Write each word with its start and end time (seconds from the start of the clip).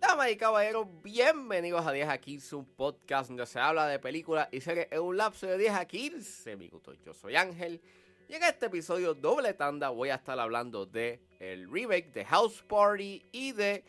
Damas 0.00 0.32
y 0.32 0.36
caballeros, 0.36 0.88
bienvenidos 1.04 1.86
a 1.86 1.92
10 1.92 2.08
a 2.08 2.18
15, 2.18 2.56
un 2.56 2.64
podcast 2.64 3.28
donde 3.28 3.46
se 3.46 3.60
habla 3.60 3.86
de 3.86 4.00
películas 4.00 4.48
y 4.50 4.60
series 4.60 4.88
en 4.90 5.02
un 5.02 5.16
lapso 5.16 5.46
de 5.46 5.56
10 5.56 5.72
a 5.72 5.84
15 5.84 6.56
minutos. 6.56 6.98
Yo 7.06 7.14
soy 7.14 7.36
Ángel 7.36 7.80
y 8.28 8.34
en 8.34 8.42
este 8.42 8.66
episodio 8.66 9.14
doble 9.14 9.54
tanda 9.54 9.90
voy 9.90 10.08
a 10.08 10.16
estar 10.16 10.40
hablando 10.40 10.86
de 10.86 11.20
el 11.38 11.70
remake 11.70 12.12
de 12.12 12.24
House 12.24 12.60
Party 12.66 13.24
y 13.30 13.52
de 13.52 13.84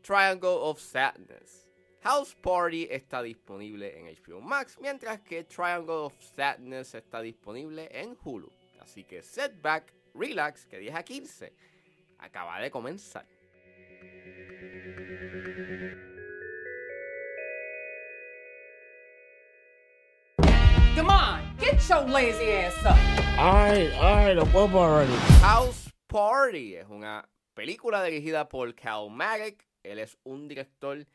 Triangle 0.00 0.48
of 0.48 0.80
Sadness. 0.80 1.61
House 2.02 2.34
Party 2.34 2.88
está 2.90 3.22
disponible 3.22 3.96
en 3.96 4.06
HBO 4.06 4.40
Max, 4.40 4.76
mientras 4.80 5.20
que 5.20 5.44
Triangle 5.44 6.06
of 6.06 6.14
Sadness 6.34 6.96
está 6.96 7.20
disponible 7.22 7.88
en 7.92 8.18
Hulu. 8.24 8.50
Así 8.80 9.04
que 9.04 9.22
setback, 9.22 9.94
relax, 10.12 10.66
que 10.66 10.78
10 10.80 10.96
a 10.96 11.04
15 11.04 11.52
acaba 12.18 12.60
de 12.60 12.72
comenzar. 12.72 13.24
Come 20.96 21.08
on, 21.08 21.56
get 21.60 21.80
your 21.88 22.02
lazy 22.08 22.50
ass 22.50 22.84
up. 22.84 22.96
Ay, 23.38 23.92
ay, 24.00 24.34
lo 24.34 24.44
puedo 24.46 24.76
already. 24.76 25.14
House 25.40 25.88
Party 26.08 26.74
es 26.74 26.88
una 26.88 27.28
película 27.54 28.02
dirigida 28.02 28.48
por 28.48 28.74
Cal 28.74 29.08
Marek. 29.08 29.64
Él 29.84 30.00
es 30.00 30.18
un 30.24 30.48
director 30.48 31.06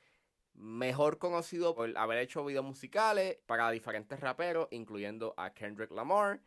mejor 0.58 1.18
conocido 1.20 1.76
por 1.76 1.96
haber 1.98 2.18
hecho 2.20 2.44
videos 2.44 2.66
musicales 2.66 3.38
para 3.46 3.72
diferentes 3.72 4.20
raperos, 4.20 4.68
incluyendo 4.72 5.34
a 5.38 5.54
Kendrick 5.54 5.92
Lamar. 5.92 6.42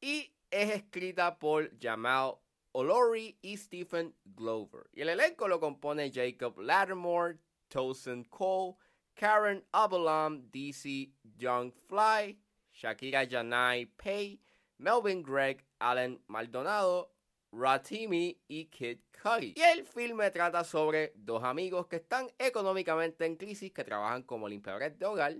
Y 0.00 0.32
es 0.50 0.70
escrita 0.70 1.38
por 1.38 1.70
Jamal 1.78 2.36
Olori 2.72 3.38
y 3.42 3.56
Stephen 3.56 4.14
Glover. 4.24 4.88
Y 4.92 5.02
el 5.02 5.10
elenco 5.10 5.48
lo 5.48 5.60
compone 5.60 6.12
Jacob 6.12 6.58
Lattimore, 6.60 7.38
Tosin 7.68 8.24
Cole, 8.24 8.76
Karen 9.14 9.64
Abalam, 9.72 10.48
DC 10.50 11.12
Young 11.36 11.72
Fly, 11.88 12.38
Shakira 12.72 13.28
Janai 13.28 13.86
Pay, 13.96 14.40
Melvin 14.78 15.22
Gregg, 15.22 15.64
Alan 15.80 16.20
Maldonado, 16.28 17.10
Ratimi 17.52 18.38
y 18.48 18.66
Kid 18.66 18.98
Cudi. 19.22 19.54
Y 19.56 19.62
el 19.62 19.84
filme 19.84 20.30
trata 20.30 20.64
sobre 20.64 21.12
dos 21.16 21.44
amigos 21.44 21.86
que 21.86 21.96
están 21.96 22.28
económicamente 22.38 23.24
en 23.26 23.36
crisis, 23.36 23.72
que 23.72 23.84
trabajan 23.84 24.22
como 24.22 24.48
limpiadores 24.48 24.98
de 24.98 25.06
hogar, 25.06 25.36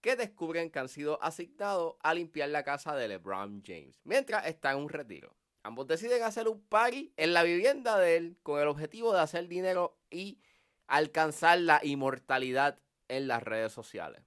que 0.00 0.16
descubren 0.16 0.70
que 0.70 0.78
han 0.78 0.88
sido 0.88 1.22
asignados 1.22 1.96
a 2.00 2.14
limpiar 2.14 2.50
la 2.50 2.62
casa 2.62 2.94
de 2.94 3.08
LeBron 3.08 3.62
James, 3.64 4.00
mientras 4.04 4.46
está 4.46 4.72
en 4.72 4.78
un 4.78 4.88
retiro. 4.88 5.36
Ambos 5.62 5.86
deciden 5.86 6.22
hacer 6.22 6.48
un 6.48 6.62
party 6.62 7.12
en 7.16 7.34
la 7.34 7.42
vivienda 7.42 7.98
de 7.98 8.16
él 8.16 8.38
con 8.42 8.60
el 8.60 8.68
objetivo 8.68 9.12
de 9.12 9.20
hacer 9.20 9.48
dinero 9.48 9.98
y 10.10 10.40
alcanzar 10.86 11.58
la 11.60 11.80
inmortalidad 11.82 12.78
en 13.08 13.28
las 13.28 13.42
redes 13.42 13.72
sociales. 13.72 14.22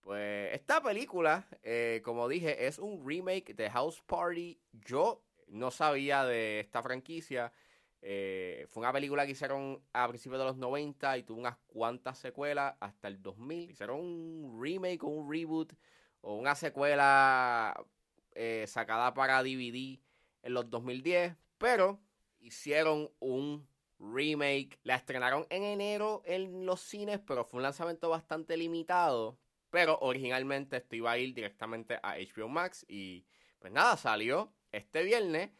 Pues 0.00 0.52
esta 0.54 0.82
película, 0.82 1.46
eh, 1.62 2.00
como 2.04 2.28
dije, 2.28 2.66
es 2.66 2.78
un 2.78 3.06
remake 3.06 3.54
de 3.54 3.70
House 3.70 4.02
Party. 4.02 4.60
Yo 4.72 5.22
no 5.50 5.70
sabía 5.70 6.24
de 6.24 6.60
esta 6.60 6.82
franquicia. 6.82 7.52
Eh, 8.02 8.66
fue 8.70 8.82
una 8.82 8.92
película 8.92 9.26
que 9.26 9.32
hicieron 9.32 9.82
a 9.92 10.08
principios 10.08 10.40
de 10.40 10.46
los 10.46 10.56
90 10.56 11.18
y 11.18 11.22
tuvo 11.22 11.38
unas 11.38 11.58
cuantas 11.66 12.18
secuelas 12.18 12.74
hasta 12.80 13.08
el 13.08 13.22
2000. 13.22 13.70
Hicieron 13.70 14.00
un 14.00 14.58
remake 14.62 15.02
o 15.04 15.08
un 15.08 15.30
reboot 15.30 15.72
o 16.22 16.34
una 16.36 16.54
secuela 16.54 17.74
eh, 18.32 18.64
sacada 18.66 19.12
para 19.12 19.42
DVD 19.42 20.00
en 20.42 20.54
los 20.54 20.70
2010, 20.70 21.36
pero 21.58 22.00
hicieron 22.38 23.10
un 23.18 23.68
remake. 23.98 24.78
La 24.82 24.96
estrenaron 24.96 25.46
en 25.50 25.64
enero 25.64 26.22
en 26.24 26.64
los 26.64 26.80
cines, 26.80 27.20
pero 27.26 27.44
fue 27.44 27.58
un 27.58 27.64
lanzamiento 27.64 28.08
bastante 28.08 28.56
limitado. 28.56 29.38
Pero 29.70 29.98
originalmente 30.00 30.78
esto 30.78 30.96
iba 30.96 31.12
a 31.12 31.18
ir 31.18 31.34
directamente 31.34 32.00
a 32.02 32.16
HBO 32.16 32.48
Max 32.48 32.84
y 32.88 33.24
pues 33.60 33.72
nada, 33.72 33.96
salió 33.96 34.52
este 34.72 35.02
viernes. 35.02 35.50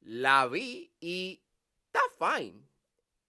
La 0.00 0.46
vi 0.46 0.92
y 1.00 1.42
está 1.86 2.00
fine. 2.18 2.62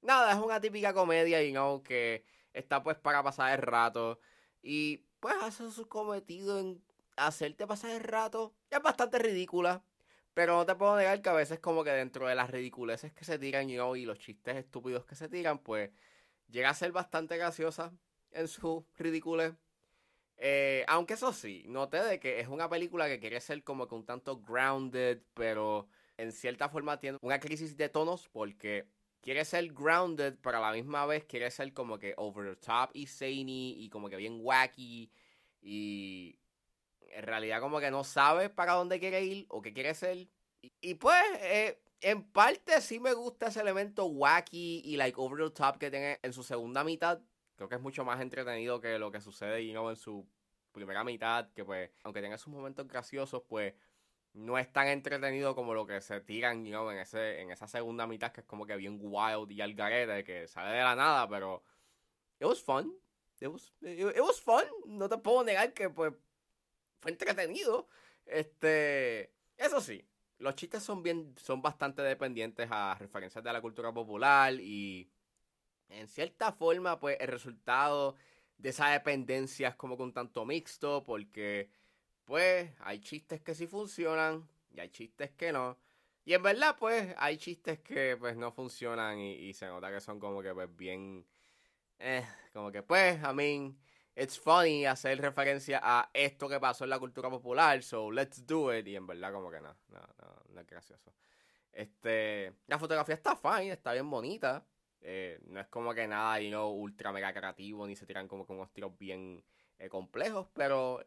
Nada, 0.01 0.31
es 0.31 0.39
una 0.39 0.61
típica 0.61 0.93
comedia, 0.93 1.43
y 1.43 1.51
no 1.51 1.83
que 1.83 2.23
está 2.53 2.81
pues 2.83 2.97
para 2.97 3.23
pasar 3.23 3.53
el 3.53 3.61
rato. 3.61 4.19
Y 4.63 4.97
pues 5.19 5.35
hace 5.41 5.69
su 5.71 5.87
cometido 5.87 6.59
en 6.59 6.83
hacerte 7.17 7.67
pasar 7.67 7.91
el 7.91 8.03
rato. 8.03 8.53
Es 8.69 8.81
bastante 8.81 9.19
ridícula. 9.19 9.83
Pero 10.33 10.55
no 10.55 10.65
te 10.65 10.75
puedo 10.75 10.95
negar 10.95 11.21
que 11.21 11.29
a 11.29 11.33
veces 11.33 11.59
como 11.59 11.83
que 11.83 11.91
dentro 11.91 12.27
de 12.27 12.35
las 12.35 12.49
ridiculeces 12.49 13.11
que 13.13 13.25
se 13.25 13.37
tiran 13.37 13.69
y 13.69 13.75
los 14.05 14.17
chistes 14.17 14.55
estúpidos 14.55 15.05
que 15.05 15.15
se 15.15 15.27
tiran, 15.27 15.59
pues 15.59 15.91
llega 16.49 16.69
a 16.69 16.73
ser 16.73 16.93
bastante 16.93 17.37
graciosa 17.37 17.91
en 18.31 18.47
su 18.47 18.85
ridiculez. 18.97 19.53
Eh, 20.43 20.83
aunque 20.87 21.13
eso 21.13 21.33
sí, 21.33 21.65
noté 21.67 22.01
de 22.03 22.19
que 22.19 22.39
es 22.39 22.47
una 22.47 22.67
película 22.67 23.07
que 23.07 23.19
quiere 23.19 23.39
ser 23.39 23.63
como 23.63 23.87
que 23.87 23.93
un 23.93 24.05
tanto 24.07 24.41
grounded, 24.41 25.21
pero 25.35 25.87
en 26.17 26.31
cierta 26.31 26.67
forma 26.67 26.99
tiene 26.99 27.19
una 27.21 27.39
crisis 27.39 27.77
de 27.77 27.89
tonos 27.89 28.27
porque 28.27 28.87
quiere 29.21 29.45
ser 29.45 29.71
grounded, 29.71 30.35
pero 30.41 30.57
a 30.57 30.61
la 30.61 30.71
misma 30.71 31.05
vez 31.05 31.25
quiere 31.25 31.51
ser 31.51 31.73
como 31.73 31.99
que 31.99 32.15
over 32.17 32.55
the 32.55 32.55
top 32.55 32.89
y 32.95 33.05
zany 33.05 33.75
y 33.83 33.89
como 33.91 34.09
que 34.09 34.15
bien 34.15 34.39
wacky 34.41 35.11
y 35.61 36.39
en 37.01 37.23
realidad 37.23 37.61
como 37.61 37.79
que 37.79 37.91
no 37.91 38.03
sabe 38.03 38.49
para 38.49 38.73
dónde 38.73 38.99
quiere 38.99 39.23
ir 39.23 39.45
o 39.49 39.61
qué 39.61 39.73
quiere 39.73 39.93
ser. 39.93 40.27
Y, 40.81 40.95
pues, 40.95 41.21
eh, 41.41 41.79
en 42.01 42.23
parte 42.23 42.81
sí 42.81 42.99
me 42.99 43.13
gusta 43.13 43.47
ese 43.47 43.61
elemento 43.61 44.05
wacky 44.05 44.81
y 44.85 44.97
like 44.97 45.19
over 45.19 45.43
the 45.47 45.51
top 45.53 45.77
que 45.77 45.91
tiene 45.91 46.19
en 46.23 46.33
su 46.33 46.43
segunda 46.43 46.83
mitad. 46.83 47.21
Creo 47.61 47.69
que 47.69 47.75
es 47.75 47.81
mucho 47.81 48.03
más 48.03 48.19
entretenido 48.19 48.81
que 48.81 48.97
lo 48.97 49.11
que 49.11 49.21
sucede 49.21 49.63
you 49.63 49.71
know, 49.71 49.91
en 49.91 49.95
su 49.95 50.27
primera 50.71 51.03
mitad, 51.03 51.51
que 51.53 51.63
pues, 51.63 51.91
aunque 52.03 52.19
tenga 52.19 52.39
sus 52.39 52.51
momentos 52.51 52.87
graciosos, 52.87 53.43
pues 53.47 53.75
no 54.33 54.57
es 54.57 54.73
tan 54.73 54.87
entretenido 54.87 55.53
como 55.53 55.75
lo 55.75 55.85
que 55.85 56.01
se 56.01 56.21
tiran 56.21 56.65
you 56.65 56.71
know, 56.71 56.89
en, 56.89 56.97
ese, 56.97 57.39
en 57.39 57.51
esa 57.51 57.67
segunda 57.67 58.07
mitad, 58.07 58.31
que 58.31 58.41
es 58.41 58.47
como 58.47 58.65
que 58.65 58.75
bien 58.77 58.97
wild 58.99 59.51
y 59.51 59.61
algarete, 59.61 60.23
que 60.23 60.47
sale 60.47 60.71
de 60.75 60.81
la 60.81 60.95
nada, 60.95 61.29
pero 61.29 61.63
it 62.39 62.47
was 62.47 62.63
fun. 62.63 62.97
It 63.39 63.49
was, 63.49 63.71
it 63.81 64.21
was 64.21 64.41
fun. 64.41 64.63
No 64.87 65.07
te 65.07 65.19
puedo 65.19 65.43
negar 65.43 65.71
que 65.71 65.87
pues 65.91 66.15
fue 66.99 67.11
entretenido. 67.11 67.87
Este, 68.25 69.35
eso 69.55 69.81
sí, 69.81 70.03
los 70.39 70.55
chistes 70.55 70.81
son 70.81 71.03
bien, 71.03 71.35
son 71.37 71.61
bastante 71.61 72.01
dependientes 72.01 72.67
a 72.71 72.95
referencias 72.95 73.43
de 73.43 73.53
la 73.53 73.61
cultura 73.61 73.93
popular 73.93 74.51
y 74.55 75.11
en 75.91 76.07
cierta 76.07 76.51
forma, 76.51 76.99
pues 76.99 77.17
el 77.19 77.27
resultado 77.27 78.15
de 78.57 78.69
esa 78.69 78.89
dependencia 78.89 79.69
es 79.69 79.75
como 79.75 79.97
con 79.97 80.13
tanto 80.13 80.45
mixto, 80.45 81.03
porque 81.03 81.69
pues 82.25 82.71
hay 82.79 82.99
chistes 82.99 83.41
que 83.41 83.55
sí 83.55 83.67
funcionan 83.67 84.47
y 84.73 84.79
hay 84.79 84.89
chistes 84.89 85.31
que 85.31 85.51
no. 85.51 85.77
Y 86.23 86.33
en 86.33 86.43
verdad, 86.43 86.75
pues, 86.79 87.15
hay 87.17 87.37
chistes 87.37 87.79
que 87.79 88.15
pues 88.17 88.35
no 88.37 88.51
funcionan 88.51 89.19
y, 89.19 89.53
se 89.53 89.65
nota 89.67 89.91
que 89.91 89.99
son 90.01 90.19
como 90.19 90.41
que 90.41 90.53
pues 90.53 90.75
bien. 90.75 91.25
Eh, 91.99 92.25
como 92.53 92.71
que 92.71 92.83
pues, 92.83 93.19
I 93.23 93.33
mean 93.33 93.77
it's 94.15 94.39
funny 94.39 94.85
hacer 94.85 95.19
referencia 95.19 95.79
a 95.81 96.09
esto 96.13 96.47
que 96.47 96.59
pasó 96.59 96.83
en 96.83 96.89
la 96.89 96.99
cultura 96.99 97.29
popular, 97.29 97.81
so 97.83 98.11
let's 98.11 98.45
do 98.45 98.73
it. 98.73 98.87
Y 98.87 98.95
en 98.95 99.07
verdad, 99.07 99.31
como 99.31 99.49
que 99.51 99.61
no, 99.61 99.75
no, 99.89 99.99
no, 99.99 100.43
no 100.49 100.61
es 100.61 100.67
gracioso. 100.67 101.13
Este, 101.71 102.53
la 102.67 102.77
fotografía 102.77 103.15
está 103.15 103.35
fine, 103.35 103.71
está 103.71 103.93
bien 103.93 104.09
bonita. 104.09 104.65
Eh, 105.01 105.39
no 105.47 105.59
es 105.59 105.67
como 105.67 105.93
que 105.93 106.07
nada, 106.07 106.39
you 106.39 106.49
know, 106.49 106.69
ultra 106.69 107.11
mega 107.11 107.33
creativo, 107.33 107.87
ni 107.87 107.95
se 107.95 108.05
tiran 108.05 108.27
como 108.27 108.45
con 108.45 108.57
unos 108.57 108.71
tiros 108.71 108.97
bien 108.97 109.43
eh, 109.79 109.89
complejos, 109.89 110.47
pero 110.53 111.03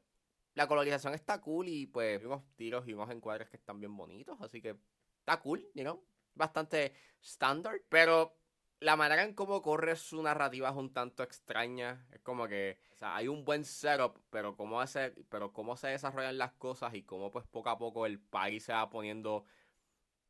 la 0.55 0.67
colorización 0.67 1.15
está 1.15 1.41
cool 1.41 1.69
y 1.69 1.87
pues 1.87 2.25
unos 2.25 2.43
tiros 2.57 2.87
y 2.89 2.93
unos 2.93 3.11
encuadres 3.11 3.49
que 3.49 3.57
están 3.57 3.81
bien 3.81 3.97
bonitos, 3.97 4.41
así 4.41 4.61
que 4.61 4.77
está 5.21 5.41
cool, 5.41 5.69
you 5.75 5.83
know, 5.83 6.05
bastante 6.35 6.95
estándar, 7.21 7.81
pero 7.89 8.37
la 8.81 8.97
manera 8.97 9.23
en 9.23 9.35
cómo 9.35 9.63
corre 9.63 9.97
su 9.97 10.23
narrativa 10.23 10.69
es 10.69 10.77
un 10.77 10.93
tanto 10.93 11.23
extraña. 11.23 12.07
Es 12.13 12.21
como 12.21 12.47
que, 12.47 12.79
hay 13.01 13.29
un 13.29 13.45
buen 13.45 13.65
setup, 13.65 14.19
pero 14.31 14.57
cómo, 14.57 14.81
hace, 14.81 15.15
pero 15.31 15.53
cómo 15.53 15.77
se 15.77 15.89
desarrollan 15.89 16.39
las 16.39 16.53
cosas 16.53 16.95
y 16.95 17.03
cómo 17.03 17.31
pues 17.31 17.47
poco 17.47 17.71
a 17.71 17.79
poco 17.79 18.07
el 18.07 18.21
país 18.21 18.65
se 18.65 18.73
va 18.73 18.91
poniendo 18.91 19.45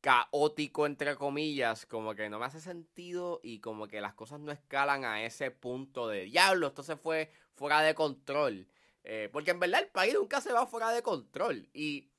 caótico, 0.05 0.85
entre 0.85 1.15
comillas, 1.15 1.87
como 1.87 2.13
que 2.13 2.29
no 2.29 2.37
me 2.37 2.45
hace 2.45 2.59
sentido 2.59 3.39
y 3.41 3.57
como 3.57 3.87
que 3.87 4.01
las 4.01 4.13
cosas 4.13 4.39
no 4.39 4.51
escalan 4.51 5.03
a 5.03 5.23
ese 5.23 5.49
punto 5.49 6.07
de 6.07 6.25
diablo, 6.25 6.67
esto 6.67 6.83
se 6.83 6.95
fue 6.95 7.31
fuera 7.55 7.81
de 7.81 7.95
control. 7.95 8.67
Eh, 9.03 9.29
porque 9.33 9.49
en 9.49 9.59
verdad 9.59 9.81
el 9.81 9.87
país 9.87 10.13
nunca 10.13 10.41
se 10.41 10.53
va 10.53 10.67
fuera 10.67 10.91
de 10.91 11.01
control. 11.01 11.67
Y 11.73 12.11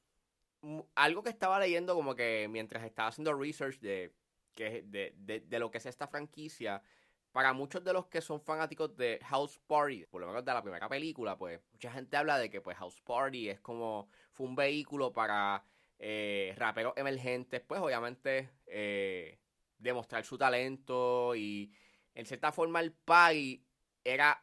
algo 0.96 1.22
que 1.22 1.30
estaba 1.30 1.60
leyendo 1.60 1.94
como 1.94 2.16
que 2.16 2.48
mientras 2.50 2.82
estaba 2.82 3.10
haciendo 3.10 3.32
research 3.34 3.78
de 3.78 4.12
que 4.56 4.82
de, 4.82 5.14
de, 5.46 5.58
lo 5.60 5.70
que 5.70 5.78
es 5.78 5.86
esta 5.86 6.08
franquicia, 6.08 6.82
para 7.30 7.52
muchos 7.52 7.84
de 7.84 7.92
los 7.92 8.06
que 8.06 8.20
son 8.20 8.40
fanáticos 8.40 8.96
de 8.96 9.20
House 9.26 9.60
Party, 9.64 10.06
por 10.06 10.22
lo 10.22 10.26
menos 10.26 10.44
de 10.44 10.52
la 10.52 10.62
primera 10.62 10.88
película, 10.88 11.38
pues 11.38 11.60
mucha 11.70 11.92
gente 11.92 12.16
habla 12.16 12.36
de 12.36 12.50
que 12.50 12.60
pues 12.60 12.76
House 12.78 13.00
Party 13.02 13.48
es 13.48 13.60
como 13.60 14.08
fue 14.32 14.44
un 14.44 14.56
vehículo 14.56 15.12
para 15.12 15.62
eh, 15.98 16.54
raperos 16.56 16.94
emergentes, 16.96 17.60
pues 17.60 17.80
obviamente 17.80 18.50
eh, 18.66 19.38
demostrar 19.78 20.24
su 20.24 20.36
talento 20.36 21.34
y 21.34 21.72
en 22.14 22.26
cierta 22.26 22.52
forma 22.52 22.80
el 22.80 22.92
party 22.92 23.64
era 24.04 24.42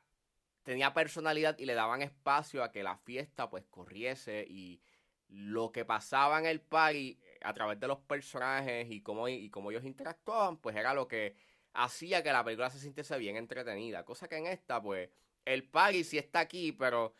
tenía 0.63 0.93
personalidad 0.93 1.57
y 1.59 1.65
le 1.65 1.73
daban 1.73 2.01
espacio 2.01 2.63
a 2.63 2.71
que 2.71 2.83
la 2.83 2.97
fiesta 2.97 3.49
pues 3.49 3.65
corriese 3.69 4.45
y 4.47 4.81
lo 5.27 5.71
que 5.71 5.83
pasaba 5.83 6.39
en 6.39 6.45
el 6.45 6.61
party 6.61 7.19
a 7.41 7.53
través 7.53 7.79
de 7.79 7.87
los 7.87 7.99
personajes 7.99 8.89
y 8.89 9.01
cómo, 9.01 9.27
y 9.27 9.49
cómo 9.49 9.71
ellos 9.71 9.83
interactuaban, 9.83 10.57
pues 10.57 10.75
era 10.75 10.93
lo 10.93 11.07
que 11.07 11.35
hacía 11.73 12.23
que 12.23 12.31
la 12.31 12.43
película 12.43 12.69
se 12.69 12.79
sintiese 12.79 13.17
bien 13.17 13.35
entretenida. 13.35 14.05
Cosa 14.05 14.27
que 14.27 14.37
en 14.37 14.47
esta, 14.47 14.81
pues, 14.81 15.09
el 15.43 15.63
party 15.63 16.03
sí 16.03 16.17
está 16.17 16.39
aquí, 16.39 16.71
pero 16.71 17.13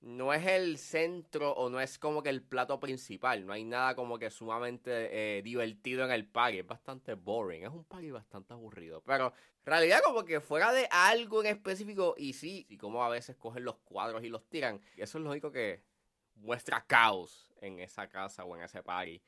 no 0.00 0.32
es 0.32 0.46
el 0.46 0.78
centro 0.78 1.52
o 1.52 1.68
no 1.68 1.80
es 1.80 1.98
como 1.98 2.22
que 2.22 2.30
el 2.30 2.42
plato 2.42 2.80
principal. 2.80 3.44
No 3.44 3.52
hay 3.52 3.64
nada 3.64 3.94
como 3.94 4.18
que 4.18 4.30
sumamente 4.30 5.38
eh, 5.38 5.42
divertido 5.42 6.04
en 6.04 6.10
el 6.10 6.26
party. 6.26 6.60
Es 6.60 6.66
bastante 6.66 7.14
boring. 7.14 7.64
Es 7.64 7.70
un 7.70 7.84
party 7.84 8.10
bastante 8.10 8.54
aburrido. 8.54 9.02
Pero 9.04 9.26
en 9.26 9.66
realidad 9.66 10.00
como 10.02 10.24
que 10.24 10.40
fuera 10.40 10.72
de 10.72 10.88
algo 10.90 11.42
en 11.42 11.48
específico 11.48 12.14
y 12.16 12.32
sí, 12.32 12.66
y 12.70 12.78
como 12.78 13.04
a 13.04 13.10
veces 13.10 13.36
cogen 13.36 13.64
los 13.64 13.76
cuadros 13.78 14.24
y 14.24 14.28
los 14.30 14.48
tiran. 14.48 14.80
Eso 14.96 15.18
es 15.18 15.24
lo 15.24 15.30
único 15.30 15.52
que 15.52 15.82
muestra 16.36 16.84
caos 16.86 17.50
en 17.60 17.78
esa 17.80 18.08
casa 18.08 18.44
o 18.44 18.56
en 18.56 18.62
ese 18.62 18.82
party. 18.82 19.22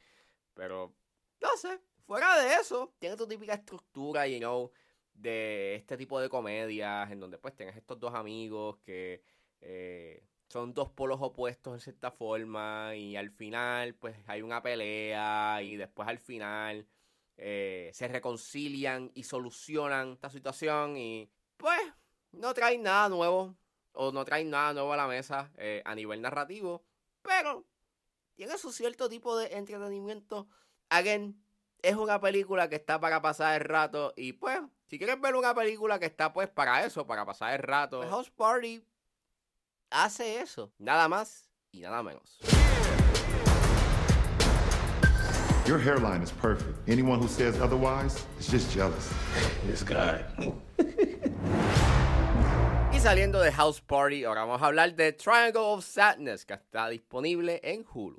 Pero, 0.55 0.95
no 1.41 1.57
sé, 1.59 1.81
fuera 2.07 2.41
de 2.43 2.55
eso, 2.55 2.95
tiene 2.99 3.17
tu 3.17 3.27
típica 3.27 3.55
estructura, 3.55 4.27
you 4.27 4.39
know, 4.39 4.73
de 5.13 5.75
este 5.75 5.99
tipo 5.99 6.19
de 6.19 6.31
comedias, 6.31 7.11
en 7.11 7.21
donde 7.21 7.37
pues 7.37 7.55
tienes 7.55 7.77
estos 7.77 8.01
dos 8.01 8.15
amigos 8.15 8.79
que 8.79 9.23
eh, 9.61 10.25
son 10.52 10.75
dos 10.75 10.90
polos 10.90 11.19
opuestos 11.22 11.72
en 11.72 11.81
cierta 11.81 12.10
forma, 12.10 12.94
y 12.94 13.16
al 13.16 13.31
final 13.31 13.94
pues 13.94 14.16
hay 14.26 14.43
una 14.43 14.62
pelea, 14.62 15.62
y 15.62 15.76
después 15.76 16.06
al 16.06 16.19
final 16.19 16.87
eh, 17.38 17.90
se 17.94 18.06
reconcilian 18.06 19.10
y 19.14 19.25
solucionan 19.25 20.12
esta 20.12 20.28
situación, 20.28 20.99
y 20.99 21.31
pues 21.56 21.81
no 22.32 22.52
traen 22.52 22.82
nada 22.82 23.08
nuevo, 23.08 23.56
o 23.93 24.12
no 24.12 24.25
traen 24.26 24.50
nada 24.50 24.75
nuevo 24.75 24.93
a 24.93 24.99
la 24.99 25.06
mesa 25.06 25.50
eh, 25.56 25.81
a 25.87 25.94
nivel 25.94 26.20
narrativo, 26.20 26.84
pero 27.22 27.64
tiene 28.34 28.58
su 28.58 28.72
cierto 28.72 29.08
tipo 29.08 29.37
de 29.38 29.56
entretenimiento. 29.56 30.49
Again, 30.90 31.43
es 31.81 31.96
una 31.96 32.20
película 32.20 32.69
que 32.69 32.76
está 32.76 33.00
para 33.00 33.22
pasar 33.22 33.60
el 33.60 33.66
rato. 33.69 34.12
Y 34.16 34.34
pues, 34.34 34.60
si 34.87 34.99
quieres 34.99 35.20
ver 35.20 35.34
una 35.34 35.54
película 35.54 35.99
que 35.99 36.06
está 36.06 36.32
pues 36.32 36.49
para 36.49 36.84
eso, 36.84 37.06
para 37.06 37.25
pasar 37.25 37.54
el 37.54 37.62
rato, 37.62 38.02
House 38.08 38.31
Party 38.31 38.82
hace 39.93 40.41
eso. 40.41 40.73
Nada 40.79 41.09
más 41.09 41.49
y 41.73 41.81
nada 41.81 42.03
menos. 42.03 42.39
Your 45.67 45.79
hairline 45.79 46.23
is 46.23 46.31
perfect. 46.33 46.77
Anyone 46.89 47.21
who 47.21 47.29
says 47.29 47.61
otherwise 47.61 48.27
is 48.41 48.49
just 48.49 48.73
jealous. 48.73 49.12
This 49.67 49.83
guy. 49.83 50.25
Y 52.93 52.99
saliendo 52.99 53.41
de 53.41 53.50
House 53.53 53.81
Party, 53.81 54.25
ahora 54.25 54.44
vamos 54.44 54.61
a 54.61 54.67
hablar 54.67 54.97
de 54.97 55.12
Triangle 55.12 55.62
of 55.73 55.85
Sadness, 55.85 56.45
que 56.45 56.55
está 56.56 56.88
disponible 56.91 57.61
en 57.62 57.85
Hulu. 57.85 58.19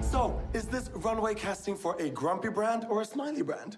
So, 0.00 0.40
is 0.54 0.66
this 0.66 0.90
runway 0.94 1.34
casting 1.34 1.76
for 1.76 1.96
a 2.00 2.08
grumpy 2.08 2.48
brand 2.48 2.86
or 2.88 3.02
a 3.02 3.04
smiley 3.04 3.42
brand? 3.42 3.76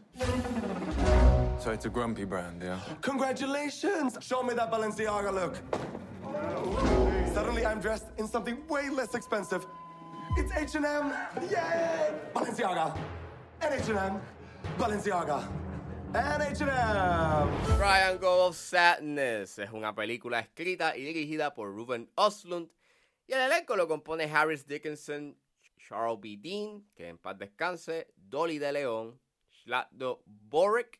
So 1.58 1.72
it's 1.72 1.86
a 1.86 1.90
grumpy 1.90 2.24
brand, 2.24 2.62
yeah? 2.62 2.78
Congratulations! 3.00 4.16
Show 4.20 4.42
me 4.42 4.54
that 4.54 4.70
Balenciaga 4.70 5.32
look. 5.34 5.58
Suddenly 7.32 7.66
I'm 7.66 7.80
dressed 7.80 8.06
in 8.18 8.26
something 8.26 8.66
way 8.68 8.88
less 8.90 9.14
expensive. 9.14 9.66
It's 10.36 10.52
H&M! 10.56 11.12
Yay! 11.50 12.14
Balenciaga! 12.34 12.96
And 13.60 13.74
H&M! 13.74 14.20
Balenciaga! 14.78 15.48
Triangle 17.76 18.46
of 18.46 18.56
Sadness 18.56 19.58
es 19.58 19.70
una 19.72 19.94
película 19.94 20.40
escrita 20.40 20.96
y 20.96 21.02
dirigida 21.02 21.54
por 21.54 21.74
Ruben 21.74 22.10
Oslund 22.14 22.70
y 23.26 23.34
el 23.34 23.40
elenco 23.40 23.76
lo 23.76 23.86
compone 23.86 24.24
Harris 24.24 24.66
Dickinson, 24.66 25.36
Charles 25.76 26.18
B. 26.18 26.38
Dean, 26.40 26.86
que 26.94 27.08
en 27.08 27.18
paz 27.18 27.36
descanse, 27.38 28.08
Dolly 28.16 28.58
de 28.58 28.72
León, 28.72 29.20
Slatdo 29.62 30.22
Boric, 30.24 30.98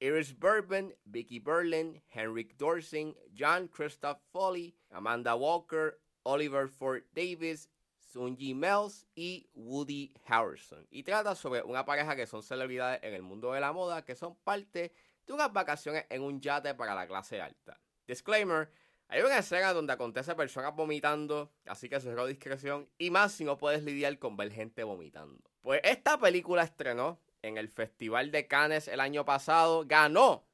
Iris 0.00 0.32
Bourbon, 0.32 0.92
Vicky 1.04 1.38
Berlin, 1.38 2.00
Henrik 2.08 2.56
Dorsing, 2.58 3.14
John 3.34 3.68
Christoph 3.68 4.18
Foley, 4.32 4.74
Amanda 4.92 5.34
Walker, 5.34 5.98
Oliver 6.24 6.68
Ford 6.68 7.02
Davis, 7.14 7.68
Sunji 8.12 8.54
Mells 8.54 9.06
y 9.14 9.48
Woody 9.54 10.12
Harrison. 10.26 10.86
Y 10.90 11.02
trata 11.02 11.34
sobre 11.34 11.62
una 11.62 11.84
pareja 11.84 12.14
que 12.14 12.26
son 12.26 12.42
celebridades 12.42 13.00
en 13.02 13.14
el 13.14 13.22
mundo 13.22 13.52
de 13.52 13.60
la 13.60 13.72
moda 13.72 14.04
que 14.04 14.14
son 14.14 14.36
parte 14.36 14.92
de 15.26 15.32
unas 15.32 15.52
vacaciones 15.52 16.06
en 16.10 16.22
un 16.22 16.40
yate 16.40 16.74
para 16.74 16.94
la 16.94 17.06
clase 17.06 17.40
alta. 17.40 17.80
Disclaimer, 18.06 18.70
hay 19.08 19.22
una 19.22 19.38
escena 19.38 19.72
donde 19.72 19.92
acontece 19.92 20.34
personas 20.34 20.74
vomitando, 20.74 21.52
así 21.66 21.88
que 21.88 22.00
cerró 22.00 22.26
discreción 22.26 22.88
y 22.98 23.10
más 23.10 23.32
si 23.32 23.44
no 23.44 23.56
puedes 23.56 23.82
lidiar 23.82 24.18
con 24.18 24.36
ver 24.36 24.52
gente 24.52 24.84
vomitando. 24.84 25.42
Pues 25.62 25.80
esta 25.84 26.18
película 26.18 26.62
estrenó 26.62 27.20
en 27.42 27.58
el 27.58 27.68
Festival 27.68 28.30
de 28.30 28.46
Cannes 28.46 28.88
el 28.88 29.00
año 29.00 29.24
pasado, 29.24 29.84
ganó, 29.86 30.44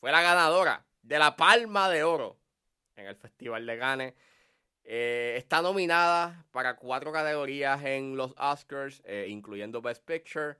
fue 0.00 0.12
la 0.12 0.22
ganadora 0.22 0.84
de 1.02 1.18
la 1.18 1.36
Palma 1.36 1.88
de 1.88 2.02
Oro 2.04 2.38
en 2.96 3.06
el 3.06 3.16
Festival 3.16 3.66
de 3.66 3.78
Cannes. 3.78 4.14
Eh, 4.84 5.34
está 5.36 5.62
nominada 5.62 6.46
para 6.52 6.76
cuatro 6.76 7.12
categorías 7.12 7.82
en 7.84 8.16
los 8.16 8.34
Oscars, 8.38 9.02
eh, 9.04 9.26
incluyendo 9.28 9.82
Best 9.82 10.04
Picture. 10.04 10.56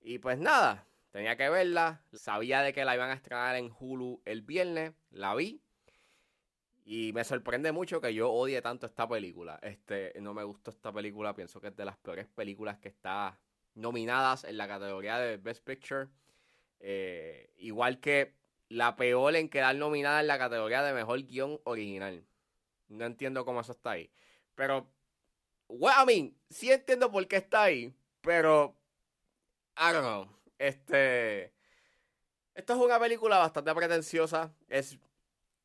Y 0.00 0.18
pues 0.18 0.38
nada, 0.38 0.86
tenía 1.10 1.36
que 1.36 1.48
verla. 1.48 2.02
Sabía 2.12 2.60
de 2.62 2.72
que 2.72 2.84
la 2.84 2.94
iban 2.94 3.10
a 3.10 3.14
estrenar 3.14 3.56
en 3.56 3.72
Hulu 3.78 4.20
el 4.24 4.42
viernes. 4.42 4.92
La 5.10 5.34
vi. 5.34 5.62
Y 6.84 7.12
me 7.14 7.24
sorprende 7.24 7.72
mucho 7.72 8.00
que 8.00 8.14
yo 8.14 8.30
odie 8.30 8.62
tanto 8.62 8.86
esta 8.86 9.08
película. 9.08 9.58
Este, 9.62 10.12
no 10.20 10.34
me 10.34 10.44
gustó 10.44 10.70
esta 10.70 10.92
película. 10.92 11.34
Pienso 11.34 11.60
que 11.60 11.68
es 11.68 11.76
de 11.76 11.84
las 11.84 11.96
peores 11.96 12.26
películas 12.28 12.78
que 12.78 12.88
está 12.88 13.38
nominadas 13.76 14.42
en 14.44 14.56
la 14.56 14.66
categoría 14.66 15.18
de 15.18 15.36
Best 15.36 15.64
Picture. 15.64 16.08
Eh, 16.80 17.52
igual 17.58 18.00
que 18.00 18.34
la 18.68 18.96
peor 18.96 19.36
en 19.36 19.48
quedar 19.48 19.76
nominada 19.76 20.20
en 20.20 20.26
la 20.26 20.38
categoría 20.38 20.82
de 20.82 20.92
mejor 20.92 21.22
guion 21.22 21.60
original. 21.64 22.26
No 22.88 23.04
entiendo 23.04 23.44
cómo 23.44 23.60
eso 23.60 23.72
está 23.72 23.92
ahí. 23.92 24.10
Pero, 24.54 24.90
well, 25.68 25.94
I 26.02 26.06
mean, 26.06 26.36
sí 26.50 26.72
entiendo 26.72 27.10
por 27.10 27.26
qué 27.28 27.36
está 27.36 27.64
ahí, 27.64 27.94
pero, 28.20 28.76
I 29.76 29.92
don't 29.92 30.04
know. 30.04 30.28
Este, 30.58 31.52
esto 32.54 32.72
es 32.72 32.78
una 32.78 32.98
película 32.98 33.38
bastante 33.38 33.74
pretenciosa. 33.74 34.52
Es, 34.68 34.98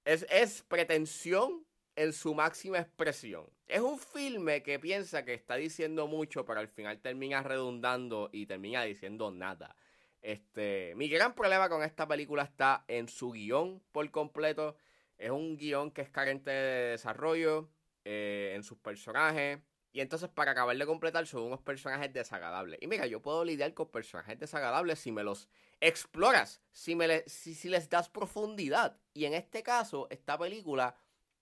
es, 0.05 0.25
es 0.29 0.63
pretensión 0.63 1.65
en 1.95 2.13
su 2.13 2.33
máxima 2.33 2.79
expresión. 2.79 3.49
Es 3.67 3.81
un 3.81 3.99
filme 3.99 4.63
que 4.63 4.79
piensa 4.79 5.25
que 5.25 5.33
está 5.33 5.55
diciendo 5.55 6.07
mucho, 6.07 6.45
pero 6.45 6.59
al 6.59 6.67
final 6.67 6.99
termina 6.99 7.43
redundando 7.43 8.29
y 8.31 8.45
termina 8.45 8.83
diciendo 8.83 9.31
nada. 9.31 9.75
Este, 10.21 10.93
mi 10.95 11.09
gran 11.09 11.33
problema 11.33 11.67
con 11.69 11.83
esta 11.83 12.07
película 12.07 12.43
está 12.43 12.85
en 12.87 13.07
su 13.07 13.31
guion 13.31 13.81
por 13.91 14.09
completo. 14.11 14.75
Es 15.17 15.31
un 15.31 15.57
guion 15.57 15.91
que 15.91 16.01
es 16.01 16.09
carente 16.09 16.51
de 16.51 16.91
desarrollo 16.91 17.69
eh, 18.05 18.53
en 18.55 18.63
sus 18.63 18.77
personajes. 18.77 19.59
Y 19.93 19.99
entonces, 19.99 20.29
para 20.29 20.51
acabar 20.51 20.77
de 20.77 20.85
completar, 20.85 21.27
son 21.27 21.43
unos 21.43 21.61
personajes 21.61 22.13
desagradables. 22.13 22.79
Y 22.81 22.87
mira, 22.87 23.07
yo 23.07 23.21
puedo 23.21 23.43
lidiar 23.43 23.73
con 23.73 23.89
personajes 23.89 24.39
desagradables 24.39 24.99
si 24.99 25.11
me 25.11 25.21
los 25.21 25.49
exploras, 25.81 26.61
si, 26.71 26.95
me 26.95 27.23
si, 27.27 27.53
si 27.53 27.67
les 27.67 27.89
das 27.89 28.09
profundidad. 28.09 28.97
Y 29.13 29.25
en 29.25 29.33
este 29.33 29.63
caso, 29.63 30.07
esta 30.09 30.37
película 30.37 30.95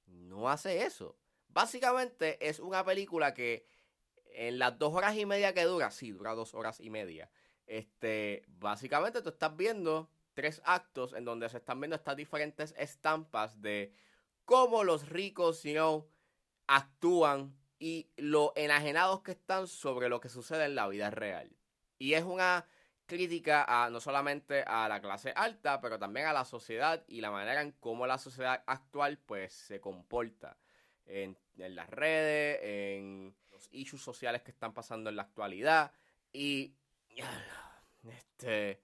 no 0.09 0.49
hace 0.49 0.83
eso. 0.83 1.17
Básicamente 1.47 2.47
es 2.47 2.59
una 2.59 2.85
película 2.85 3.33
que 3.33 3.65
en 4.33 4.59
las 4.59 4.77
dos 4.77 4.93
horas 4.93 5.17
y 5.17 5.25
media 5.25 5.53
que 5.53 5.63
dura, 5.63 5.91
sí, 5.91 6.11
dura 6.11 6.35
dos 6.35 6.53
horas 6.53 6.79
y 6.79 6.89
media. 6.89 7.31
Este, 7.65 8.43
básicamente 8.47 9.21
tú 9.21 9.29
estás 9.29 9.55
viendo 9.55 10.09
tres 10.33 10.61
actos 10.65 11.13
en 11.13 11.25
donde 11.25 11.49
se 11.49 11.57
están 11.57 11.79
viendo 11.81 11.95
estas 11.95 12.15
diferentes 12.15 12.73
estampas 12.77 13.61
de 13.61 13.93
cómo 14.45 14.83
los 14.83 15.09
ricos, 15.09 15.63
you 15.63 16.07
actúan 16.67 17.55
y 17.79 18.11
lo 18.17 18.53
enajenados 18.55 19.21
que 19.21 19.31
están 19.31 19.67
sobre 19.67 20.09
lo 20.09 20.19
que 20.19 20.29
sucede 20.29 20.65
en 20.65 20.75
la 20.75 20.87
vida 20.87 21.09
real. 21.09 21.51
Y 21.97 22.13
es 22.13 22.23
una 22.23 22.67
crítica 23.09 23.65
a 23.67 23.89
no 23.89 23.99
solamente 23.99 24.63
a 24.65 24.87
la 24.87 25.01
clase 25.01 25.33
alta, 25.35 25.81
pero 25.81 25.99
también 25.99 26.27
a 26.27 26.33
la 26.33 26.45
sociedad 26.45 27.03
y 27.07 27.19
la 27.19 27.31
manera 27.31 27.61
en 27.61 27.73
cómo 27.73 28.07
la 28.07 28.17
sociedad 28.17 28.63
actual 28.65 29.17
pues 29.17 29.51
se 29.51 29.81
comporta 29.81 30.57
en, 31.05 31.37
las 31.57 31.89
redes, 31.89 32.59
en 32.61 33.35
los 33.51 33.67
issues 33.71 34.01
sociales 34.01 34.43
que 34.43 34.51
están 34.51 34.73
pasando 34.73 35.09
en 35.09 35.17
la 35.17 35.23
actualidad 35.23 35.91
y 36.31 36.75
este 38.07 38.81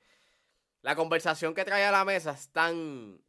La 0.82 0.96
conversación 0.96 1.54
que 1.54 1.64
trae 1.64 1.86
a 1.86 1.92
la 1.92 2.04
mesa 2.04 2.32
es 2.32 2.50
tan, 2.50 3.22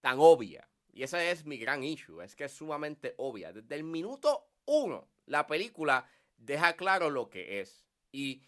tan 0.00 0.16
obvia. 0.18 0.68
Y 0.92 1.04
ese 1.04 1.30
es 1.30 1.44
mi 1.44 1.56
gran 1.58 1.84
issue, 1.84 2.20
es 2.20 2.34
que 2.34 2.44
es 2.44 2.52
sumamente 2.52 3.14
obvia. 3.18 3.52
Desde 3.52 3.76
el 3.76 3.84
minuto 3.84 4.50
uno, 4.64 5.08
la 5.26 5.46
película 5.46 6.08
deja 6.36 6.74
claro 6.74 7.10
lo 7.10 7.30
que 7.30 7.60
es 7.60 7.86
y 8.10 8.42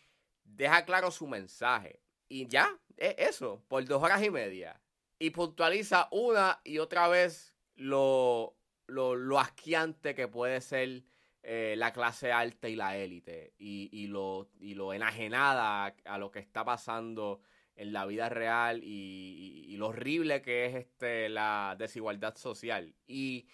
deja 0.45 0.85
claro 0.85 1.11
su 1.11 1.27
mensaje. 1.27 2.01
Y 2.29 2.47
ya, 2.47 2.79
es 2.97 3.15
eso, 3.19 3.65
por 3.69 3.85
dos 3.85 4.03
horas 4.03 4.23
y 4.23 4.31
media. 4.31 4.81
Y 5.19 5.31
puntualiza 5.31 6.09
una 6.11 6.61
y 6.65 6.79
otra 6.79 7.09
vez 7.09 7.55
lo, 7.75 8.57
lo, 8.87 9.15
lo 9.15 9.39
asqueante 9.39 10.15
que 10.15 10.29
puede 10.29 10.61
ser 10.61 11.05
eh, 11.43 11.75
la 11.77 11.93
clase 11.93 12.33
alta 12.33 12.69
y 12.69 12.77
la 12.77 12.97
élite. 12.97 13.55
Y, 13.59 13.89
y, 13.93 14.07
lo, 14.07 14.51
y 14.61 14.75
lo 14.75 14.93
enajenada 14.93 15.95
a 16.05 16.19
lo 16.19 16.31
que 16.31 16.39
está 16.39 16.65
pasando 16.65 17.41
en 17.75 17.93
la 17.93 18.07
vida 18.07 18.29
real 18.29 18.83
y, 18.85 19.65
y, 19.67 19.77
lo 19.77 19.89
horrible 19.89 20.43
que 20.43 20.67
es 20.67 20.75
este 20.75 21.29
la 21.29 21.75
desigualdad 21.79 22.37
social. 22.37 22.95
Y, 23.07 23.49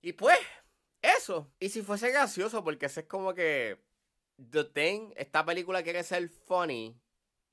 y 0.00 0.12
pues, 0.12 0.38
eso. 1.00 1.52
Y 1.58 1.68
si 1.68 1.82
fuese 1.82 2.10
gracioso, 2.10 2.62
porque 2.64 2.86
ese 2.86 3.00
es 3.00 3.06
como 3.06 3.34
que 3.34 3.78
The 4.36 4.64
Thing, 4.64 5.12
esta 5.16 5.44
película 5.44 5.82
quiere 5.82 6.02
ser 6.02 6.28
funny. 6.28 6.98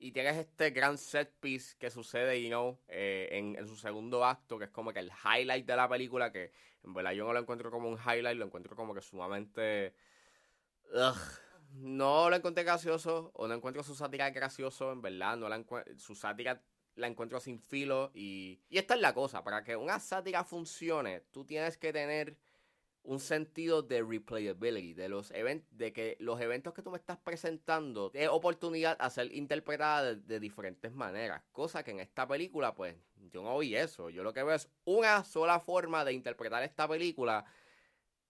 Y 0.02 0.12
tienes 0.12 0.38
este 0.38 0.70
gran 0.70 0.96
set 0.96 1.30
piece 1.40 1.76
que 1.78 1.90
sucede, 1.90 2.42
you 2.42 2.48
know, 2.48 2.80
eh, 2.88 3.28
en, 3.32 3.54
en, 3.56 3.68
su 3.68 3.76
segundo 3.76 4.24
acto, 4.24 4.58
que 4.58 4.64
es 4.64 4.70
como 4.70 4.94
que 4.94 5.00
el 5.00 5.10
highlight 5.10 5.66
de 5.66 5.76
la 5.76 5.90
película, 5.90 6.32
que 6.32 6.52
en 6.82 6.94
verdad 6.94 7.12
yo 7.12 7.26
no 7.26 7.34
lo 7.34 7.40
encuentro 7.40 7.70
como 7.70 7.90
un 7.90 7.98
highlight, 7.98 8.38
lo 8.38 8.46
encuentro 8.46 8.74
como 8.74 8.94
que 8.94 9.02
sumamente... 9.02 9.94
No 11.72 12.30
lo 12.30 12.36
encontré 12.36 12.64
gracioso, 12.64 13.30
o 13.34 13.46
no 13.46 13.54
encuentro 13.54 13.82
su 13.82 13.94
sátira 13.94 14.30
gracioso, 14.30 14.90
en 14.90 15.02
verdad, 15.02 15.36
no 15.36 15.48
la 15.48 15.64
su 15.98 16.14
sátira 16.14 16.62
la 16.96 17.06
encuentro 17.06 17.38
sin 17.38 17.60
filo, 17.60 18.10
y, 18.14 18.60
y 18.68 18.78
esta 18.78 18.94
es 18.94 19.00
la 19.00 19.14
cosa, 19.14 19.44
para 19.44 19.62
que 19.62 19.76
una 19.76 20.00
sátira 20.00 20.44
funcione, 20.44 21.20
tú 21.30 21.44
tienes 21.44 21.76
que 21.76 21.92
tener 21.92 22.36
un 23.02 23.18
sentido 23.18 23.82
de 23.82 24.02
replayability, 24.02 24.94
de 24.94 25.08
los 25.08 25.30
eventos, 25.30 25.68
de 25.76 25.92
que 25.92 26.16
los 26.20 26.40
eventos 26.40 26.74
que 26.74 26.82
tú 26.82 26.90
me 26.90 26.98
estás 26.98 27.18
presentando 27.18 28.10
de 28.10 28.28
oportunidad 28.28 28.96
a 29.00 29.10
ser 29.10 29.34
interpretada 29.34 30.14
de, 30.14 30.40
diferentes 30.40 30.92
maneras. 30.92 31.42
Cosa 31.52 31.82
que 31.82 31.92
en 31.92 32.00
esta 32.00 32.26
película, 32.28 32.74
pues, 32.74 32.96
yo 33.32 33.42
no 33.42 33.58
vi 33.58 33.74
eso. 33.74 34.10
Yo 34.10 34.22
lo 34.22 34.32
que 34.32 34.42
veo 34.42 34.54
es 34.54 34.68
una 34.84 35.24
sola 35.24 35.60
forma 35.60 36.04
de 36.04 36.12
interpretar 36.12 36.62
esta 36.62 36.86
película. 36.86 37.44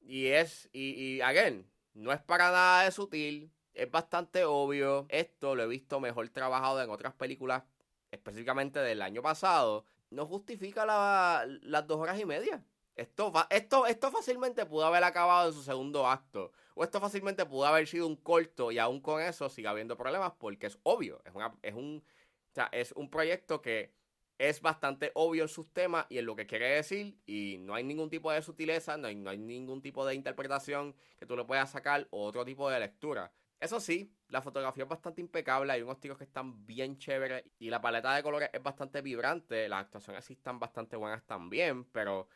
Y 0.01 0.27
es, 0.27 0.69
y, 0.73 1.21
again, 1.21 1.69
no 1.95 2.13
es 2.13 2.21
para 2.23 2.51
nada 2.51 2.85
de 2.85 2.93
sutil. 2.93 3.53
Es 3.75 3.91
bastante 3.91 4.45
obvio. 4.45 5.07
Esto 5.09 5.55
lo 5.55 5.65
he 5.65 5.69
visto 5.69 6.01
mejor 6.01 6.29
trabajado 6.29 6.81
en 6.83 6.91
otras 6.91 7.15
películas, 7.15 7.65
específicamente 8.11 8.79
del 8.81 9.03
año 9.03 9.23
pasado. 9.23 9.85
No 10.11 10.27
justifica 10.27 10.87
la, 10.87 11.47
las 11.63 11.87
dos 11.87 11.99
horas 11.99 12.19
y 12.21 12.25
media. 12.25 12.65
Esto, 12.97 13.33
esto, 13.51 13.87
esto 13.87 14.11
fácilmente 14.11 14.67
pudo 14.67 14.85
haber 14.85 15.05
acabado 15.05 15.49
en 15.49 15.55
su 15.55 15.63
segundo 15.63 16.07
acto. 16.07 16.53
O 16.75 16.85
esto 16.85 17.01
fácilmente 17.01 17.47
pudo 17.47 17.67
haber 17.67 17.87
sido 17.87 18.07
un 18.07 18.17
corto 18.17 18.73
y 18.73 18.79
aún 18.79 19.01
con 19.01 19.23
eso 19.23 19.49
sigue 19.49 19.69
habiendo 19.69 19.97
problemas 19.97 20.33
porque 20.39 20.67
es 20.67 20.79
obvio. 20.83 21.23
Es, 21.25 21.35
una, 21.35 21.55
es, 21.63 21.75
un, 21.75 22.03
o 22.51 22.55
sea, 22.55 22.69
es 22.73 22.93
un 22.93 23.11
proyecto 23.11 23.63
que 23.63 23.93
es 24.39 24.63
bastante 24.63 25.13
obvio 25.15 25.43
en 25.43 25.49
sus 25.49 25.73
temas 25.73 26.07
y 26.09 26.19
en 26.19 26.27
lo 26.27 26.37
que 26.37 26.47
quiere 26.47 26.69
decir. 26.71 27.19
Y 27.27 27.59
no 27.61 27.75
hay 27.75 27.85
ningún 27.85 28.11
tipo 28.11 28.33
de 28.33 28.43
sutileza, 28.43 28.97
no 28.97 29.09
hay, 29.09 29.15
no 29.15 29.31
hay 29.31 29.39
ningún 29.39 29.83
tipo 29.83 30.05
de 30.07 30.15
interpretación 30.15 30.95
que 31.19 31.27
tú 31.27 31.37
le 31.37 31.45
puedas 31.45 31.71
sacar 31.71 32.07
o 32.11 32.25
otro 32.25 32.45
tipo 32.45 32.69
de 32.71 32.81
lectura. 32.81 33.33
Eso 33.61 33.79
sí, 33.79 34.11
la 34.29 34.41
fotografía 34.41 34.85
es 34.85 34.89
bastante 34.89 35.21
impecable, 35.21 35.71
hay 35.71 35.83
unos 35.83 36.01
tiros 36.01 36.17
que 36.17 36.25
están 36.25 36.65
bien 36.65 36.97
chéveres 36.97 37.45
y 37.59 37.69
la 37.69 37.83
paleta 37.83 38.15
de 38.15 38.23
colores 38.23 38.49
es 38.55 38.63
bastante 38.63 39.03
vibrante, 39.03 39.69
las 39.69 39.83
actuaciones 39.83 40.25
sí 40.25 40.33
están 40.33 40.59
bastante 40.59 40.97
buenas 40.97 41.27
también, 41.27 41.85
pero 41.85 42.27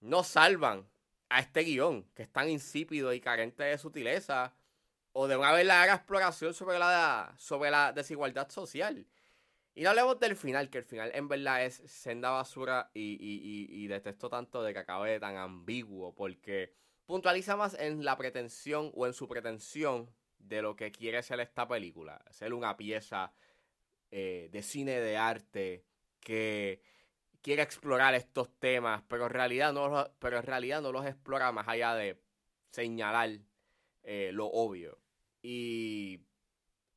no 0.00 0.22
salvan 0.22 0.88
a 1.28 1.40
este 1.40 1.60
guion, 1.60 2.04
que 2.14 2.22
es 2.22 2.32
tan 2.32 2.48
insípido 2.48 3.12
y 3.12 3.20
carente 3.20 3.64
de 3.64 3.78
sutileza, 3.78 4.54
o 5.12 5.26
de 5.28 5.36
una 5.36 5.52
verdadera 5.52 5.94
exploración 5.94 6.52
sobre 6.52 6.78
la, 6.78 7.34
sobre 7.38 7.70
la 7.70 7.92
desigualdad 7.92 8.50
social. 8.50 9.06
Y 9.74 9.82
no 9.82 9.90
hablemos 9.90 10.18
del 10.20 10.36
final, 10.36 10.70
que 10.70 10.78
el 10.78 10.84
final 10.84 11.10
en 11.14 11.28
verdad 11.28 11.64
es 11.64 11.74
senda 11.86 12.30
basura 12.30 12.90
y, 12.94 13.16
y, 13.20 13.66
y, 13.70 13.86
detesto 13.88 14.28
tanto 14.28 14.62
de 14.62 14.72
que 14.72 14.78
acabe 14.80 15.18
tan 15.20 15.36
ambiguo, 15.36 16.14
porque 16.14 16.72
puntualiza 17.06 17.56
más 17.56 17.74
en 17.74 18.04
la 18.04 18.16
pretensión 18.16 18.90
o 18.94 19.06
en 19.06 19.12
su 19.12 19.28
pretensión 19.28 20.10
de 20.38 20.62
lo 20.62 20.76
que 20.76 20.92
quiere 20.92 21.22
ser 21.22 21.40
esta 21.40 21.66
película. 21.66 22.22
Ser 22.30 22.54
una 22.54 22.76
pieza 22.76 23.32
eh, 24.10 24.48
de 24.52 24.62
cine 24.62 25.00
de 25.00 25.16
arte 25.16 25.84
que 26.20 26.82
quiere 27.46 27.62
explorar 27.62 28.12
estos 28.16 28.50
temas, 28.58 29.04
pero 29.06 29.26
en 29.26 29.30
realidad 29.30 29.72
no, 29.72 30.10
pero 30.18 30.38
en 30.38 30.42
realidad 30.42 30.82
no 30.82 30.90
los 30.90 31.06
explora 31.06 31.52
más 31.52 31.68
allá 31.68 31.94
de 31.94 32.20
señalar 32.70 33.38
eh, 34.02 34.30
lo 34.32 34.46
obvio. 34.46 34.98
Y 35.42 36.22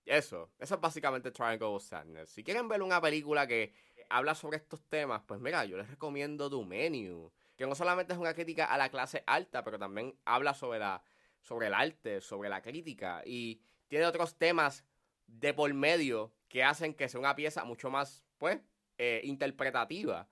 eso, 0.05 0.49
eso 0.57 0.73
es 0.73 0.81
básicamente 0.81 1.29
Triangle 1.29 1.67
of 1.67 1.83
Sadness. 1.83 2.31
Si 2.31 2.43
quieren 2.43 2.67
ver 2.67 2.81
una 2.81 2.99
película 2.99 3.45
que 3.45 3.75
habla 4.09 4.33
sobre 4.33 4.57
estos 4.57 4.83
temas, 4.89 5.21
pues 5.27 5.39
mira, 5.39 5.65
yo 5.65 5.77
les 5.77 5.87
recomiendo 5.87 6.49
The 6.49 6.65
Menu, 6.65 7.31
que 7.55 7.67
no 7.67 7.75
solamente 7.75 8.13
es 8.13 8.19
una 8.19 8.33
crítica 8.33 8.65
a 8.65 8.77
la 8.79 8.89
clase 8.89 9.23
alta, 9.27 9.63
pero 9.63 9.77
también 9.77 10.17
habla 10.25 10.55
sobre, 10.55 10.79
la, 10.79 11.03
sobre 11.41 11.67
el 11.67 11.75
arte, 11.75 12.21
sobre 12.21 12.49
la 12.49 12.63
crítica, 12.63 13.21
y 13.23 13.61
tiene 13.87 14.07
otros 14.07 14.35
temas 14.35 14.83
de 15.27 15.53
por 15.53 15.71
medio 15.75 16.33
que 16.47 16.63
hacen 16.63 16.95
que 16.95 17.07
sea 17.07 17.19
una 17.19 17.35
pieza 17.35 17.65
mucho 17.65 17.91
más, 17.91 18.23
pues, 18.39 18.59
eh, 18.97 19.21
interpretativa. 19.25 20.27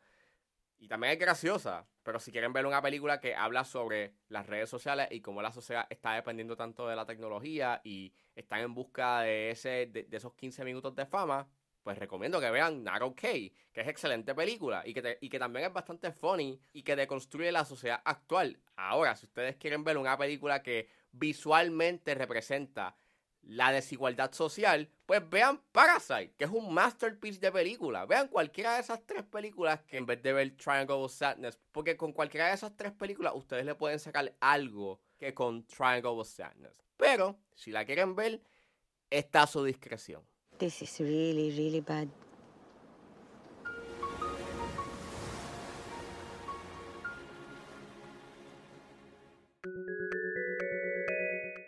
Y 0.80 0.88
también 0.88 1.14
es 1.14 1.20
graciosa, 1.20 1.88
pero 2.04 2.20
si 2.20 2.32
quieren 2.32 2.54
ver 2.54 2.66
una 2.66 2.82
película 2.82 3.20
que 3.20 3.36
habla 3.36 3.64
sobre 3.64 4.14
las 4.30 4.46
redes 4.46 4.70
sociales 4.70 5.08
y 5.12 5.22
cómo 5.22 5.42
la 5.42 5.52
sociedad 5.52 5.88
está 5.90 6.14
dependiendo 6.14 6.56
tanto 6.56 6.88
de 6.88 6.96
la 6.96 7.06
tecnología 7.06 7.82
y 7.84 8.14
están 8.36 8.60
en 8.60 8.74
busca 8.74 9.22
de, 9.22 9.52
ese, 9.52 9.88
de, 9.88 10.08
esos 10.12 10.34
15 10.34 10.64
minutos 10.64 10.96
de 10.96 11.06
fama, 11.06 11.48
pues 11.82 11.98
recomiendo 11.98 12.40
que 12.40 12.52
vean 12.52 12.84
Narrow 12.84 13.16
K, 13.16 13.28
que 13.72 13.82
es 13.82 13.88
excelente 13.88 14.36
película 14.36 14.84
y 14.86 14.94
que, 14.94 15.02
te, 15.02 15.18
y 15.22 15.30
que 15.30 15.40
también 15.40 15.66
es 15.66 15.74
bastante 15.74 16.12
funny 16.12 16.60
y 16.74 16.84
que 16.84 16.96
deconstruye 16.96 17.52
la 17.52 17.66
sociedad 17.66 18.02
actual. 18.06 18.60
Ahora, 18.76 19.16
si 19.16 19.26
ustedes 19.26 19.56
quieren 19.56 19.84
ver 19.84 19.98
una 19.98 20.18
película 20.18 20.62
que 20.62 20.90
visualmente 21.12 22.14
representa 22.14 22.96
la 23.48 23.72
desigualdad 23.72 24.34
social, 24.34 24.90
pues 25.06 25.28
vean 25.30 25.62
Parasite, 25.72 26.34
que 26.38 26.44
es 26.44 26.52
un 26.52 26.74
masterpiece 26.74 27.40
de 27.40 27.52
película. 27.52 28.06
Vean 28.06 28.28
cualquiera 28.28 28.76
de 28.76 28.82
esas 28.82 29.06
tres 29.06 29.24
películas 29.24 29.82
que 29.88 29.98
en 29.98 30.06
vez 30.06 30.22
de 30.22 30.34
ver 30.34 30.56
Triangle 30.58 30.98
of 30.98 31.14
Sadness, 31.14 31.58
porque 31.72 31.96
con 31.96 32.12
cualquiera 32.12 32.48
de 32.48 32.56
esas 32.56 32.76
tres 32.76 32.92
películas 32.92 33.34
ustedes 33.36 33.66
le 33.66 33.76
pueden 33.76 34.00
sacar 34.00 34.36
algo 34.42 35.00
que 35.18 35.34
con 35.34 35.66
Triangle 35.66 36.12
of 36.12 36.28
Sadness. 36.28 36.84
Pero, 36.98 37.40
si 37.56 37.72
la 37.72 37.86
quieren 37.86 38.16
ver, 38.16 38.42
está 39.10 39.44
a 39.44 39.48
su 39.48 39.64
discreción. 39.64 40.24
This 40.58 40.82
is 40.82 41.00
really, 41.00 41.52
really 41.52 41.82
bad. 41.82 42.10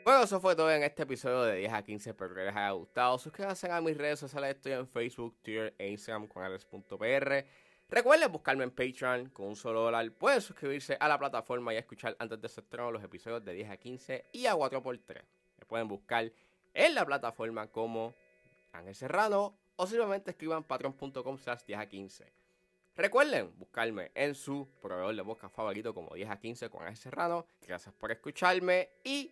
Bueno, 0.09 0.23
eso 0.23 0.41
fue 0.41 0.55
todo 0.55 0.71
en 0.71 0.81
este 0.81 1.03
episodio 1.03 1.43
de 1.43 1.57
10 1.57 1.71
a 1.71 1.83
15. 1.83 2.09
Espero 2.09 2.33
que 2.33 2.41
les 2.41 2.55
haya 2.55 2.71
gustado. 2.71 3.19
Suscríbanse 3.19 3.71
a 3.71 3.79
mis 3.79 3.95
redes 3.95 4.17
sociales. 4.17 4.55
Estoy 4.55 4.71
en 4.71 4.87
Facebook, 4.87 5.37
Twitter 5.43 5.75
e 5.77 5.87
Instagram 5.91 6.25
con 6.25 6.41
alex.pr. 6.41 7.45
Recuerden 7.87 8.31
buscarme 8.31 8.63
en 8.63 8.71
Patreon 8.71 9.29
con 9.29 9.49
un 9.49 9.55
solo 9.55 9.81
dólar. 9.81 10.11
Pueden 10.13 10.41
suscribirse 10.41 10.97
a 10.99 11.07
la 11.07 11.19
plataforma 11.19 11.75
y 11.75 11.77
escuchar 11.77 12.15
antes 12.17 12.41
de 12.41 12.49
su 12.49 12.59
estreno 12.59 12.89
los 12.89 13.03
episodios 13.03 13.45
de 13.45 13.53
10 13.53 13.69
a 13.69 13.77
15 13.77 14.25
y 14.33 14.47
a 14.47 14.55
4x3. 14.55 15.21
Me 15.59 15.65
pueden 15.67 15.87
buscar 15.87 16.33
en 16.73 16.95
la 16.95 17.05
plataforma 17.05 17.67
como 17.67 18.15
Ángel 18.71 18.95
Serrano 18.95 19.59
o 19.75 19.85
simplemente 19.85 20.31
escriban 20.31 20.63
patreon.com 20.63 21.37
slash 21.37 21.65
10 21.67 21.79
a 21.79 21.85
15. 21.85 22.33
Recuerden 22.95 23.53
buscarme 23.59 24.09
en 24.15 24.33
su 24.33 24.67
proveedor 24.81 25.15
de 25.15 25.23
podcast 25.23 25.53
favorito 25.53 25.93
como 25.93 26.15
10 26.15 26.31
a 26.31 26.39
15 26.39 26.67
con 26.71 26.81
Ángel 26.81 26.97
Serrano. 26.97 27.45
Gracias 27.61 27.93
por 27.93 28.11
escucharme 28.11 28.89
y 29.03 29.31